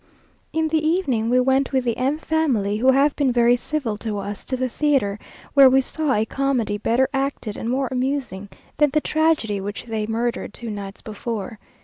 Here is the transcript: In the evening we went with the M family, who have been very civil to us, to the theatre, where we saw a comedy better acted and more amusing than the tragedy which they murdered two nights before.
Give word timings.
In 0.51 0.69
the 0.69 0.83
evening 0.83 1.29
we 1.29 1.39
went 1.39 1.71
with 1.71 1.83
the 1.83 1.95
M 1.95 2.17
family, 2.17 2.77
who 2.77 2.89
have 2.89 3.15
been 3.15 3.31
very 3.31 3.55
civil 3.55 3.97
to 3.97 4.17
us, 4.17 4.43
to 4.45 4.57
the 4.57 4.67
theatre, 4.67 5.19
where 5.53 5.69
we 5.69 5.79
saw 5.79 6.13
a 6.13 6.25
comedy 6.25 6.79
better 6.79 7.07
acted 7.13 7.55
and 7.55 7.69
more 7.69 7.87
amusing 7.91 8.49
than 8.77 8.89
the 8.93 8.99
tragedy 9.01 9.61
which 9.61 9.83
they 9.85 10.07
murdered 10.07 10.55
two 10.55 10.71
nights 10.71 11.03
before. 11.03 11.59